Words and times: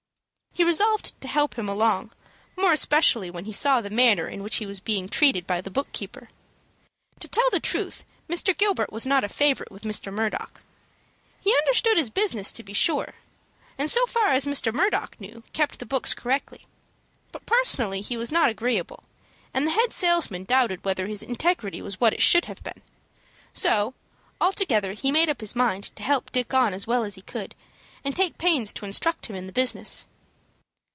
He 0.53 0.65
resolved 0.65 1.19
to 1.21 1.29
help 1.29 1.57
him 1.57 1.69
along, 1.69 2.11
more 2.57 2.73
especially 2.73 3.29
when 3.31 3.45
he 3.45 3.53
saw 3.53 3.79
the 3.79 3.89
manner 3.89 4.27
in 4.27 4.43
which 4.43 4.57
he 4.57 4.65
was 4.65 4.81
treated 5.09 5.47
by 5.47 5.61
the 5.61 5.71
book 5.71 5.89
keeper. 5.93 6.27
To 7.21 7.29
tell 7.29 7.49
the 7.51 7.61
truth, 7.61 8.03
Mr. 8.29 8.55
Gilbert 8.57 8.91
was 8.91 9.07
not 9.07 9.23
a 9.23 9.29
favorite 9.29 9.71
with 9.71 9.83
Mr. 9.83 10.11
Murdock. 10.11 10.61
He 11.39 11.55
understood 11.55 11.95
his 11.95 12.09
business, 12.09 12.51
to 12.51 12.63
be 12.63 12.73
sure, 12.73 13.13
and, 13.77 13.89
so 13.89 14.05
far 14.07 14.27
as 14.31 14.43
Mr. 14.45 14.73
Murdock 14.73 15.19
knew, 15.21 15.41
kept 15.53 15.79
the 15.79 15.85
books 15.85 16.13
correctly. 16.13 16.67
But 17.31 17.45
personally 17.45 18.01
he 18.01 18.17
was 18.17 18.29
not 18.29 18.49
agreeable, 18.49 19.05
and 19.53 19.65
the 19.65 19.71
head 19.71 19.93
salesman 19.93 20.43
doubted 20.43 20.83
whether 20.83 21.07
his 21.07 21.23
integrity 21.23 21.81
was 21.81 22.01
what 22.01 22.13
it 22.13 22.21
should 22.21 22.45
have 22.45 22.61
been. 22.61 22.81
So, 23.53 23.93
altogether, 24.41 24.91
he 24.93 25.13
made 25.13 25.29
up 25.29 25.39
his 25.39 25.55
mind 25.55 25.95
to 25.95 26.03
help 26.03 26.29
Dick 26.29 26.53
on 26.53 26.73
as 26.73 26.85
well 26.85 27.05
as 27.05 27.15
he 27.15 27.21
could, 27.21 27.55
and 28.03 28.13
take 28.13 28.37
pains 28.37 28.73
to 28.73 28.85
instruct 28.85 29.27
him 29.27 29.35
in 29.37 29.47
the 29.47 29.53
business. 29.53 30.07